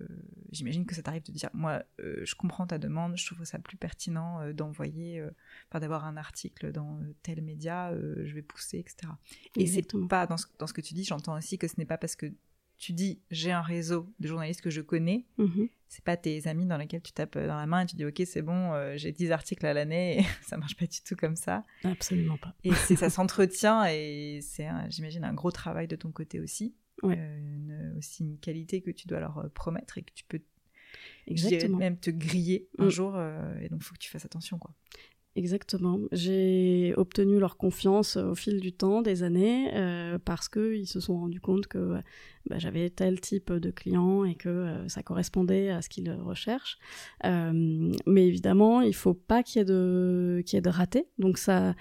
[0.53, 3.79] j'imagine que ça t'arrive de dire, moi, je comprends ta demande, je trouve ça plus
[3.79, 5.25] pertinent d'envoyer,
[5.71, 9.15] enfin d'avoir un article dans tel média, je vais pousser, etc.
[9.57, 11.87] Et c'est pas, dans ce, dans ce que tu dis, j'entends aussi que ce n'est
[11.87, 12.27] pas parce que
[12.79, 15.69] tu dis j'ai un réseau de journalistes que je connais, mhm.
[15.89, 18.23] c'est pas tes amis dans lesquels tu tapes dans la main et tu dis ok
[18.27, 21.37] c'est bon euh, j'ai 10 articles à l'année et ça marche pas du tout comme
[21.37, 21.65] ça.
[21.85, 22.55] Absolument pas.
[22.65, 26.75] Et ça s'entretient et c'est j'imagine un gros travail de ton côté aussi.
[27.05, 30.41] Euh, aussi une qualité que tu dois leur euh, promettre et que tu peux
[31.69, 32.91] même te griller un mm.
[32.91, 33.21] jour
[33.61, 34.73] et donc il faut que tu fasses attention quoi.
[35.37, 36.01] Exactement.
[36.13, 41.19] J'ai obtenu leur confiance au fil du temps, des années, euh, parce qu'ils se sont
[41.19, 42.01] rendus compte que
[42.49, 46.79] bah, j'avais tel type de client et que euh, ça correspondait à ce qu'ils recherchent.
[47.25, 51.07] Euh, mais évidemment, il faut pas qu'il y ait de, qu'il de ratés.
[51.19, 51.75] Donc ça,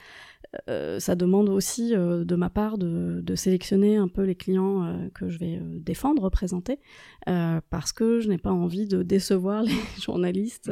[0.69, 5.29] euh, ça demande aussi de ma part de, de, sélectionner un peu les clients que
[5.29, 6.79] je vais défendre, représenter,
[7.25, 10.71] parce que je n'ai pas envie de décevoir les journalistes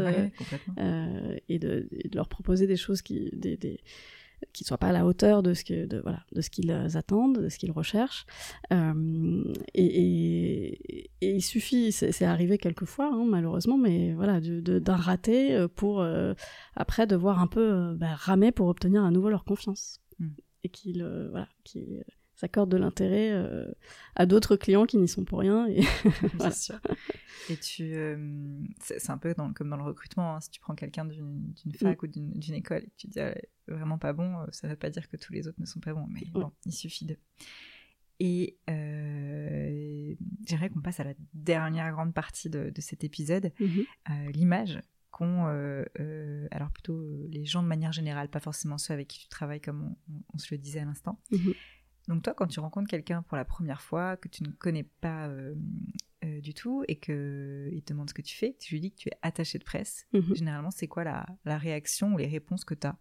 [1.47, 3.79] et, de, et, de, leur proposer des choses qui, des, des
[4.51, 7.39] qui soient pas à la hauteur de ce que de voilà de ce qu'ils attendent
[7.39, 8.25] de ce qu'ils recherchent
[8.71, 15.67] euh, et, et, il suffit c'est arrivé quelquefois hein, malheureusement mais voilà d'un raté euh,
[15.67, 16.33] pour euh,
[16.75, 20.29] après devoir un peu bah, ramer pour obtenir à nouveau leur confiance hmm.
[20.63, 21.47] et qu'ils voilà
[22.43, 23.65] qu'ils s'accordent de l'intérêt euh,
[24.15, 25.67] à d'autres clients qui n'y sont pour rien.
[25.67, 25.81] Et,
[26.51, 26.79] sûr.
[27.49, 28.17] et tu, euh,
[28.79, 30.41] c'est un peu comme dans le recrutement, hein.
[30.41, 32.05] si tu prends quelqu'un d'une fac mm.
[32.05, 33.33] ou d'une école et que tu dis ah,
[33.67, 35.79] vraiment pas bon, euh, ça ne veut pas dire que tous les autres ne sont
[35.79, 37.17] pas bons, mais bon, il suffit de.
[38.19, 44.31] Et euh, j'aimerais qu'on passe à la dernière grande partie de, cet épisode, mm-hmm.
[44.31, 44.79] l'image
[45.11, 45.45] qu'ont,
[46.51, 49.95] alors plutôt les gens de manière générale, pas forcément ceux avec qui tu travailles comme
[50.33, 51.19] on, se le disait à l'instant.
[51.31, 51.55] Mm-hmm.
[52.07, 55.27] Donc toi, quand tu rencontres quelqu'un pour la première fois, que tu ne connais pas
[55.27, 55.55] euh,
[56.25, 58.97] euh, du tout, et qu'il te demande ce que tu fais, tu lui dis que
[58.97, 60.35] tu es attaché de presse, mhm.
[60.35, 62.97] généralement, c'est quoi la, la, réaction ou les réponses que tu as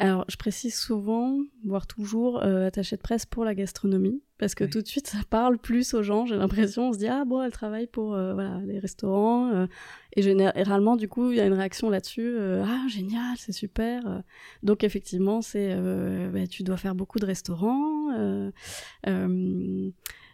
[0.00, 4.64] alors, je précise souvent, voire toujours, euh, attachée de presse pour la gastronomie, parce que
[4.64, 6.24] tout de suite, ça parle plus aux gens.
[6.24, 9.50] J'ai l'impression, on se dit, ah bon, elle travaille pour euh, voilà, les restaurants.
[9.50, 9.66] Euh,
[10.16, 12.34] et généralement, du coup, il y a une réaction là-dessus.
[12.40, 14.22] ah, génial, c'est super.
[14.62, 15.76] Donc, effectivement, c'est,
[16.32, 18.08] bah, tu dois faire beaucoup de restaurants.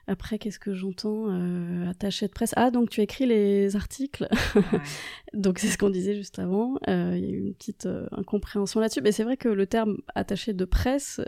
[0.09, 2.53] Après, qu'est-ce que j'entends euh, Attaché de presse?
[2.57, 4.29] Ah, donc tu écris les articles.
[5.35, 6.77] donc c'est ce qu'on disait juste avant.
[6.89, 9.01] Euh, il y a eu une petite euh, incompréhension là-dessus.
[9.03, 11.21] Mais c'est vrai que le terme attaché de presse,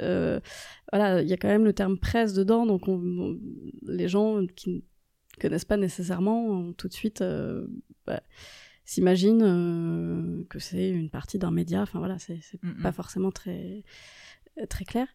[0.93, 2.67] voilà, il y a quand même le terme presse dedans.
[2.67, 2.83] Donc
[3.83, 7.25] les gens qui ne connaissent pas nécessairement tout de suite
[8.07, 8.23] bah,
[8.85, 11.83] s'imaginent que c'est une partie d'un média.
[11.83, 12.41] Enfin voilà, c'est
[12.83, 13.83] pas forcément très
[14.67, 15.07] très clair.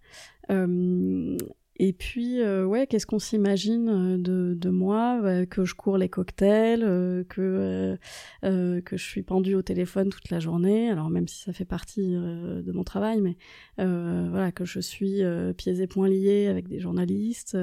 [0.49, 1.37] Euh,
[1.77, 5.97] et puis, euh, ouais, qu'est-ce qu'on s'imagine euh, de, de, moi bah, Que je cours
[5.97, 7.97] les cocktails, euh, que,
[8.41, 12.13] que je suis pendue au téléphone toute la journée, alors même si ça fait partie
[12.13, 13.37] de mon travail, mais
[13.77, 15.21] voilà, que je suis
[15.57, 17.57] pieds et poings liés avec des journalistes,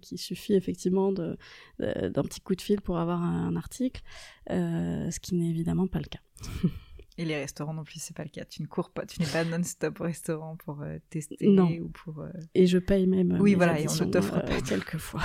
[0.00, 1.36] qu'il suffit effectivement d'un
[1.78, 4.02] petit coup de fil pour avoir un article,
[4.48, 6.20] ce qui n'est évidemment pas le cas.
[7.18, 8.44] Et les restaurants non plus, c'est pas le cas.
[8.44, 11.70] Tu ne cours pas, tu n'es pas non-stop au restaurant pour euh, tester non.
[11.70, 12.20] ou pour.
[12.20, 13.38] Euh, et je paye même.
[13.40, 15.22] Oui, voilà, et on ne t'offre pas euh, quelquefois.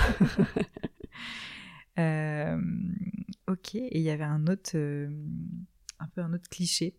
[3.48, 6.96] ok, et il y avait un autre, un peu un autre cliché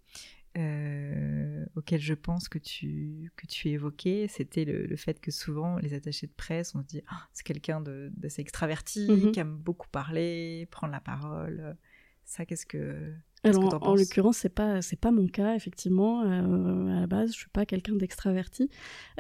[1.75, 6.27] auquel je pense que tu que tu évoquais, c'était le, fait que souvent les attachés
[6.27, 9.31] de presse, on se dit ah, c'est quelqu'un d'assez extraverti, mm-hmm.
[9.31, 11.77] qui aime beaucoup parler, prendre la parole.
[12.25, 16.23] Ça, qu'est-ce que alors, en, l'occurrence, c'est pas c'est pas mon cas effectivement.
[16.23, 18.69] Euh, à la base, je suis pas quelqu'un d'extraverti,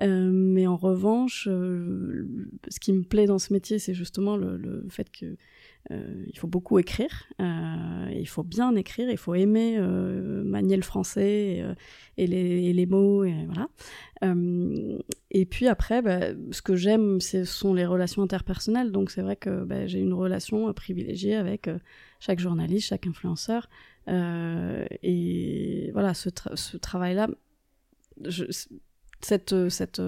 [0.01, 2.27] euh, mais en revanche, euh,
[2.67, 5.37] ce qui me plaît dans ce métier, c'est justement le, le, fait que
[5.91, 11.63] il faut beaucoup écrire, il faut bien écrire, il faut aimer manier le français
[12.17, 13.69] et, les, les, mots, et voilà.
[15.31, 16.19] et puis après, bah,
[16.51, 18.91] ce que j'aime, ce sont les relations interpersonnelles.
[18.91, 21.67] Donc c'est vrai que bah, j'ai une relation privilégiée avec
[22.19, 23.69] chaque journaliste, chaque influenceur.
[24.07, 27.27] et voilà, ce, ce travail-là,
[29.21, 30.01] cette, cette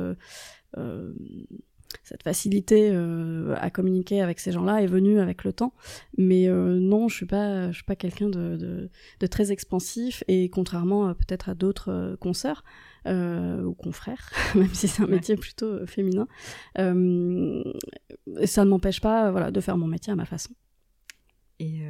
[2.04, 5.74] cette facilité euh, à communiquer avec ces gens-là est venue avec le temps.
[6.17, 10.50] Mais euh, non, je suis pas, je suis pas quelqu'un de, de, très expansif et
[10.50, 12.63] contrairement euh, peut-être à d'autres consoeurs
[13.08, 16.28] ou confrères, même si c'est un métier plutôt féminin,
[16.76, 20.52] ça ne m'empêche pas, voilà, de faire mon métier à ma façon.
[21.62, 21.84] Et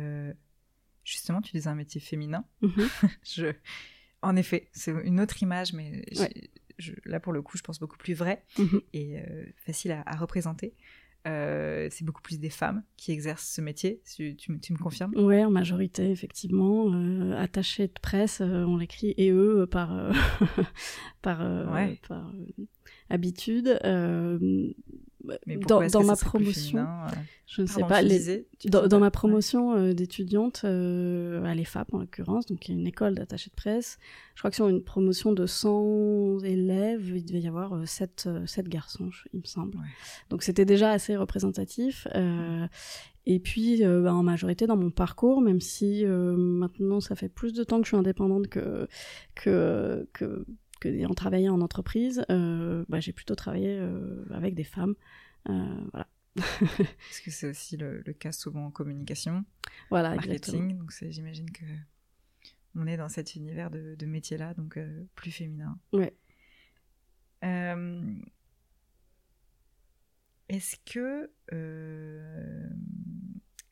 [1.04, 2.46] justement, tu disais un métier féminin.
[3.24, 3.54] Je,
[4.22, 6.06] en effet, c'est une autre image, mais
[7.06, 8.82] là pour le coup, je pense beaucoup plus vrai mhm.
[8.94, 10.74] et euh, facile à, représenter.
[11.28, 15.14] Euh, c'est beaucoup plus des femmes qui exercent ce métier, tu, tu, me confirmes?
[15.16, 16.92] Oui, en majorité, effectivement.
[16.92, 20.12] Euh, attachées de presse, on l'écrit et eux par,
[21.22, 21.38] par,
[22.08, 22.34] par
[23.10, 23.80] habitude.
[25.68, 26.88] Dans, dans ma promotion,
[27.46, 28.02] je ne sais pas.
[28.02, 32.80] Les, dans, ma promotion euh, d'étudiante euh, à l'EFAP en l'occurrence, donc il y a
[32.80, 33.98] une école d'attaché de presse.
[34.36, 38.46] Je crois que sur une promotion de 100 élèves, il devait y avoir 7, euh,
[38.46, 39.78] 7 garçons, il me semble.
[40.30, 42.08] Donc c'était déjà assez représentatif.
[43.26, 47.30] Et puis, euh, bah, en majorité, dans mon parcours, même si euh, maintenant ça fait
[47.30, 48.88] plus de temps que je suis indépendante que,
[49.36, 50.46] que, que,
[50.82, 53.80] que ayant travaillé en entreprise, euh, bah, j'ai plutôt travaillé
[54.32, 54.96] avec des femmes.
[55.46, 56.08] voilà.
[56.36, 59.44] Parce que c'est aussi le, cas souvent en communication,
[59.90, 60.78] voilà, marketing.
[60.78, 61.66] Donc j'imagine que
[62.76, 64.80] on est dans cet univers de, de métier-là, donc
[65.16, 65.78] plus féminin.
[65.92, 66.14] Ouais.
[70.52, 72.70] Est-ce que, euh,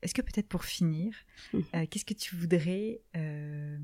[0.02, 1.13] est-ce que peut-être pour finir,
[1.52, 1.60] mmh.
[1.76, 3.78] euh, qu'est-ce que tu voudrais euh,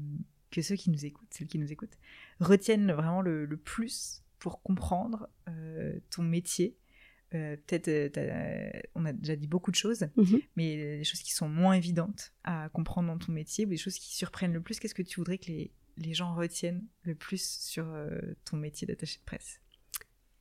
[0.56, 1.98] que ceux qui nous écoutent, celles qui nous écoutent,
[2.40, 5.28] retiennent vraiment le, plus pour comprendre
[6.10, 6.78] ton métier.
[7.32, 8.18] Peut-être,
[8.96, 12.34] on a déjà dit beaucoup de choses, mmh mais les choses qui sont moins évidentes
[12.44, 15.20] à comprendre dans ton métier ou des choses qui surprennent le plus, qu'est-ce que tu
[15.20, 17.86] voudrais que les, les gens retiennent le plus sur
[18.46, 19.60] ton métier d'attaché de presse?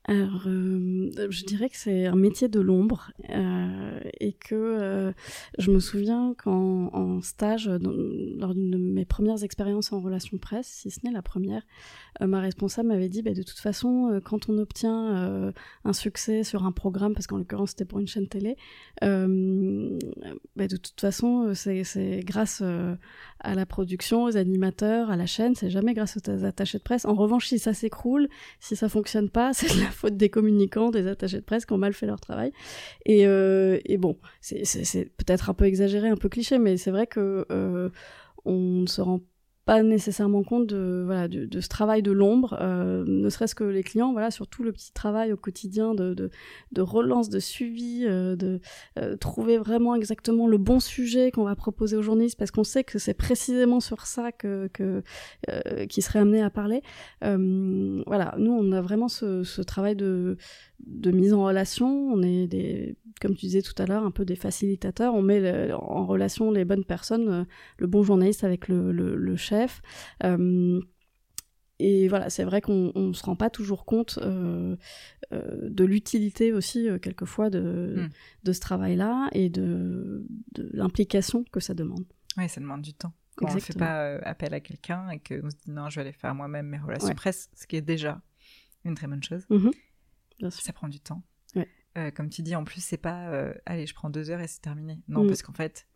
[0.07, 5.13] Alors, euh, je dirais que c'est un métier de l'ombre euh, et que euh,
[5.59, 10.67] je me souviens qu'en en stage, lors d'une de mes premières expériences en relation presse,
[10.67, 11.63] si ce n'est la première,
[12.21, 15.53] ma responsable m'avait dit bah, de toute façon, quand on obtient
[15.85, 18.57] un succès sur un programme, parce qu'en l'occurrence c'était pour une chaîne télé,
[19.01, 19.09] bah,
[20.69, 22.63] de toute façon c'est grâce
[23.41, 27.05] à la production, aux animateurs, à la chaîne, c'est jamais grâce aux attachés de presse.
[27.05, 28.29] En revanche, si ça s'écroule,
[28.61, 31.73] si ça fonctionne pas, c'est de la faute des communicants, des attachés de presse qui
[31.73, 32.53] ont mal fait leur travail.
[33.07, 37.07] Et, euh, et bon, c'est peut-être un peu exagéré, un peu cliché, mais c'est vrai
[37.07, 37.89] que euh,
[38.45, 39.21] on ne se rend
[39.65, 43.83] pas nécessairement compte de, voilà, de, ce travail de l'ombre, euh, ne serait-ce que les
[43.83, 46.31] clients, voilà, surtout le petit travail au quotidien de, de,
[46.73, 48.61] de relance, de suivi, euh, de
[48.99, 52.85] euh, trouver vraiment exactement le bon sujet qu'on va proposer aux journalistes, parce qu'on sait
[52.85, 55.03] que c'est précisément sur ça que, que
[55.89, 56.83] qui serait amené à parler.
[57.23, 60.37] voilà, nous on a vraiment ce, ce travail de,
[60.87, 61.89] de mise en relation.
[62.13, 65.15] On est des, comme tu disais tout à l'heure, un peu des facilitateurs.
[65.15, 67.45] On met en relation les bonnes personnes, euh,
[67.79, 69.83] le bon journaliste avec le, le, chef.
[70.25, 70.81] Euh,
[71.79, 74.77] et voilà, c'est vrai qu'on ne se rend pas toujours compte euh,
[75.33, 78.09] de l'utilité aussi, quelquefois, de, hmm.
[78.45, 82.05] de ce travail-là et de, de l'implication que ça demande.
[82.37, 83.13] Oui, ça demande du temps.
[83.37, 86.03] Quand on ne fait pas appel à quelqu'un et qu'on se dit non, je vais
[86.03, 88.23] aller faire moi-même mes relations presse, ce qui est déjà
[88.85, 89.45] une très bonne chose.
[89.51, 90.51] Mm-hmm.
[90.51, 91.23] Ça prend du temps.
[91.97, 94.49] Euh, comme tu dis, en plus, c'est pas euh, allez, je prends deux heures et
[94.49, 95.01] c'est terminé.
[95.09, 95.29] Non, mm.
[95.29, 95.87] parce qu'en fait,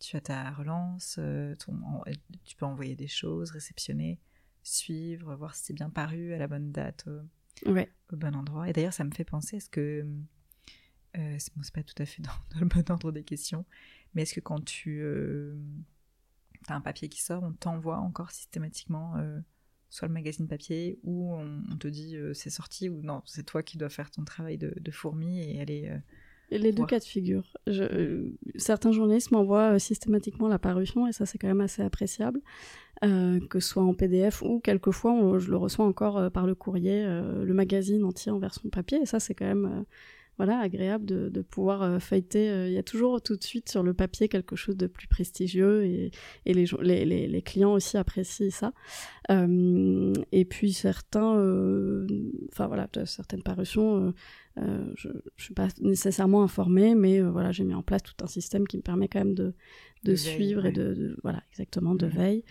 [0.00, 1.54] tu as ta relance, euh,
[2.44, 4.20] tu peux envoyer des choses, réceptionner,
[4.62, 7.06] suivre, voir si c'est bien paru à la bonne date,
[7.66, 8.68] au bon endroit.
[8.68, 10.04] Et d'ailleurs, ça me fait penser, est-ce que.
[11.14, 13.64] c'est bon, pas tout à fait dans, le bon ordre des questions,
[14.14, 15.04] mais est-ce que quand tu
[16.68, 19.14] as un papier qui sort, on t'envoie encore systématiquement
[19.90, 23.62] soit le magazine papier, ou on, te dit euh, c'est sorti, ou non, c'est toi
[23.62, 25.88] qui dois faire ton travail de, fourmi et aller.
[25.88, 25.98] Euh,
[26.50, 27.56] les deux cas de figure.
[27.68, 32.40] Euh, certains journalistes m'envoient systématiquement la parution et ça c'est quand même assez appréciable,
[33.02, 37.52] que ce soit en PDF ou quelquefois je le reçois encore par le courrier, le
[37.52, 39.84] magazine entier en version papier et ça c'est quand même
[40.36, 42.50] voilà, agréable de, de pouvoir euh, feuilleter.
[42.50, 45.08] Euh, il y a toujours tout de suite sur le papier quelque chose de plus
[45.08, 46.10] prestigieux et,
[46.44, 48.72] et les, les, les, clients aussi apprécient ça.
[49.30, 51.36] Euh, et puis certains,
[52.52, 54.12] enfin voilà, certaines parutions,
[54.56, 58.66] je ne suis pas nécessairement informée, mais voilà, j'ai mis en place tout un système
[58.66, 59.54] qui me permet quand même de,
[60.04, 62.44] de, suivre et de, voilà, exactement, de veille,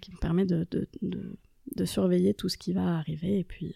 [0.00, 3.74] qui me permet de, de, de, surveiller tout ce qui va arriver et puis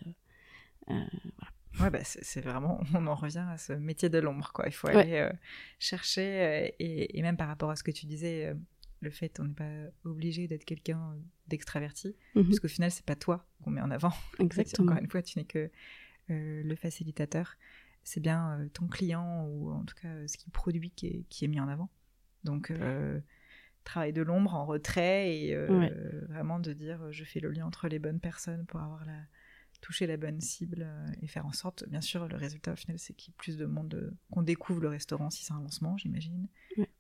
[0.87, 1.53] voilà.
[1.79, 4.67] Ouais, bah, c'est vraiment, on en revient à ce métier de l'ombre, quoi.
[4.67, 5.33] Il faut aller euh,
[5.79, 8.55] chercher, euh, et, même par rapport à ce que tu disais, euh,
[9.01, 9.71] le fait on n'est pas
[10.05, 12.45] obligé d'être quelqu'un d'extraverti, mhm.
[12.45, 14.13] parce qu'au final, c'est pas toi qu'on met en avant.
[14.39, 14.91] Exactement.
[14.91, 15.71] Encore une fois, tu n'es que
[16.29, 17.57] le facilitateur.
[18.05, 21.49] C'est bien ton client, ou en tout cas ce qu'il produit, qui est, qui est,
[21.49, 21.91] mis en avant.
[22.45, 22.73] Donc,
[23.83, 25.57] travail de l'ombre en retrait, et
[26.29, 29.19] vraiment de dire, je fais le lien entre les bonnes personnes pour avoir la
[29.81, 32.99] toucher la bonne cible euh, et faire en sorte, bien sûr, le résultat au final,
[32.99, 35.61] c'est qu'il y ait plus de monde, euh, qu'on découvre le restaurant si c'est un
[35.61, 36.49] lancement, j'imagine,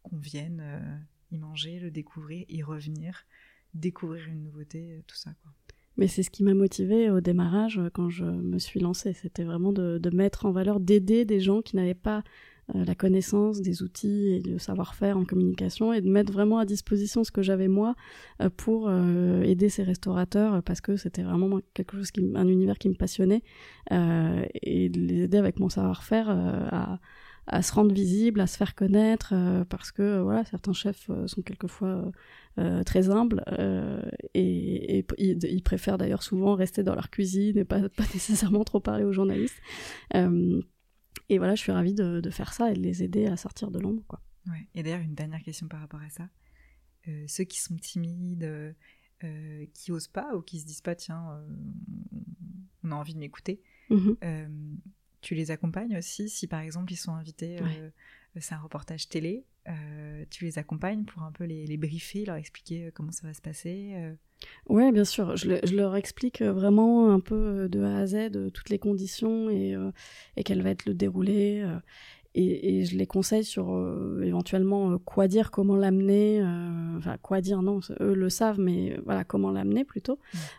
[0.02, 0.96] qu'on vienne euh,
[1.30, 3.26] y manger, le découvrir, y revenir,
[3.74, 5.52] découvrir une nouveauté, tout ça, quoi.
[5.96, 9.12] Mais c'est ce qui m'a motivé au démarrage quand je me suis lancée.
[9.12, 12.22] C'était vraiment de, de, mettre en valeur, d'aider des gens qui n'avaient pas
[12.74, 17.24] la connaissance des outils et le savoir-faire en communication et de mettre vraiment à disposition
[17.24, 17.94] ce que j'avais moi
[18.40, 22.78] euh, pour euh, aider ces restaurateurs parce que c'était vraiment quelque chose qui un univers
[22.78, 23.42] qui me passionnait
[23.90, 29.34] et de les aider avec mon savoir-faire à, se rendre visible, à se faire connaître,
[29.68, 32.12] parce que voilà, certains chefs sont quelquefois
[32.86, 33.42] très humbles
[34.34, 38.78] et, et ils, préfèrent d'ailleurs souvent rester dans leur cuisine et pas, pas nécessairement trop
[38.78, 39.60] parler aux journalistes.
[41.28, 43.78] Et voilà, je suis ravie de, faire ça et de les aider à sortir de
[43.78, 44.02] l'ombre.
[44.06, 44.20] Quoi.
[44.48, 44.66] Ouais.
[44.74, 46.28] Et d'ailleurs, une dernière question par rapport à ça.
[47.08, 51.42] Euh, ceux qui sont timides, euh, qui osent pas ou qui se disent pas, tiens,
[52.82, 54.16] on a envie de m'écouter, Mhm.
[55.20, 57.92] tu les accompagnes aussi si par exemple ils sont invités, Ouais.
[58.38, 59.44] C'est un reportage télé,
[60.30, 63.40] tu les accompagnes pour un peu les, les briefer, leur expliquer comment ça va se
[63.42, 64.12] passer euh.
[64.68, 65.36] Ouais, bien sûr.
[65.36, 68.50] Je, le- je leur explique euh, vraiment un peu euh, de A à Z euh,
[68.50, 69.90] toutes les conditions et, euh,
[70.36, 71.60] et quel va être le déroulé.
[71.62, 71.78] euh,
[72.34, 76.40] et, et je les conseille sur euh, éventuellement euh, quoi dire, comment l'amener.
[76.40, 80.18] euh, enfin, quoi dire, non, eux le savent, mais euh, voilà, comment l'amener plutôt.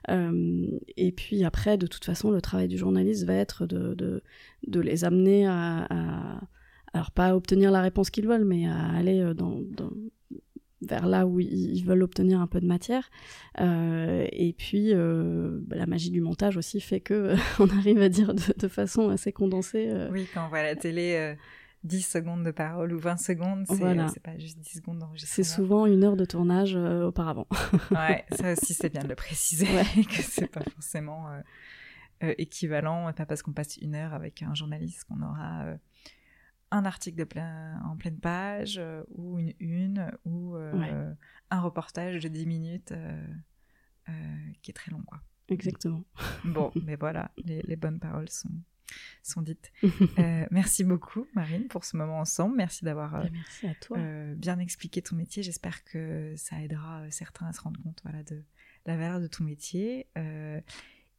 [0.09, 0.67] Euh,
[0.97, 4.21] et puis après, de toute façon, le travail du journaliste va être de, de,
[4.67, 6.41] de les amener à, à-
[6.93, 9.91] Alors, pas à obtenir la réponse qu'ils veulent, mais à aller euh, dans, dans-
[10.81, 13.09] vers là où ils veulent obtenir un peu de matière.
[13.59, 18.09] Euh, et puis, euh, bah, la magie du montage aussi fait que on arrive à
[18.09, 19.89] dire de, de façon assez condensée.
[19.89, 21.35] euh, Oui, quand on voit la télé euh,
[21.83, 24.07] 10 secondes de parole ou 20 secondes, c'est Voilà.
[24.09, 25.45] c'est pas juste 10 secondes c'est d'enregistrement.
[25.45, 27.47] souvent une heure de tournage auparavant.
[27.91, 30.03] Ouais, ça aussi c'est bien de le préciser, Ouais.
[30.03, 31.27] que c'est pas forcément
[32.37, 35.65] équivalent, pas parce qu'on passe une heure avec un journaliste qu'on aura
[36.71, 41.15] un article de plein, en pleine page, euh, ou une une, ou euh, Ouais.
[41.49, 43.27] un reportage de 10 minutes euh,
[44.61, 45.01] qui est très long.
[45.03, 45.21] Quoi.
[45.49, 46.03] Exactement.
[46.45, 48.49] Bon, mais voilà, les, les bonnes paroles sont,
[49.21, 49.71] sont dites.
[50.51, 53.23] Merci beaucoup Marine pour ce moment ensemble, merci d'avoir...
[53.89, 55.43] Bah, bien expliquer ton métier.
[55.43, 58.43] J'espère que ça aidera certains à se rendre compte voilà, de
[58.85, 60.07] la valeur de ton métier.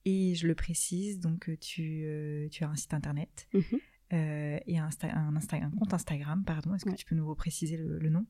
[0.05, 3.79] Et je le précise, donc tu, tu as un site internet Mhm.
[4.13, 6.75] Euh, et un, un, compte Instagram, pardon.
[6.75, 6.97] Est-ce que Ouais.
[6.97, 8.25] tu peux nous repréciser le, le nom?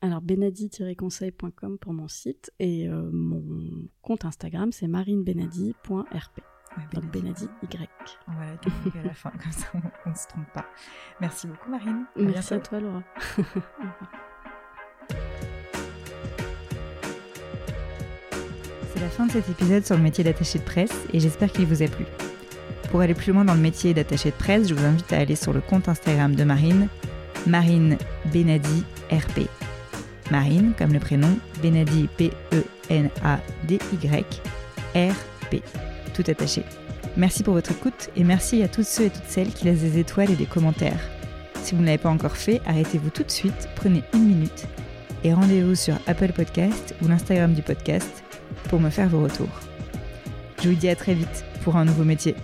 [0.00, 6.40] Alors, benadi-conseil.com pour mon site et euh, mon compte Instagram, c'est marinebenadi.rp.
[6.76, 7.48] Ouais, Donc, Benadi.
[7.62, 7.88] Y.
[8.28, 9.66] On va la garder à la fin, comme ça
[10.06, 10.64] on ne se trompe pas.
[11.20, 12.06] Merci beaucoup Marine.
[12.16, 13.02] À Merci à toi, Laura.
[18.94, 21.66] C'est la fin de cet épisode sur le métier d'attaché de presse et j'espère qu'il
[21.66, 22.04] vous a plu.
[22.92, 25.34] Pour aller plus loin dans le métier d'attaché de presse, je vous invite à aller
[25.34, 26.88] sur le compte Instagram de Marine,
[27.46, 29.48] Marine Benadi RP.
[30.30, 32.42] Marine, comme le prénom, Benadi P-E-N-A-D-Y,
[34.94, 35.62] R-P.
[36.12, 36.64] Tout attaché.
[37.16, 39.98] Merci pour votre écoute et merci à toutes ceux et toutes celles qui laissent des
[39.98, 41.00] étoiles et des commentaires.
[41.62, 44.66] Si vous ne l'avez pas encore fait, arrêtez-vous tout de suite, prenez une minute
[45.24, 48.22] et rendez-vous sur Apple Podcast ou l'Instagram du podcast
[48.68, 49.60] pour me faire vos retours.
[50.62, 52.34] Je vous dis à très vite pour un nouveau métier.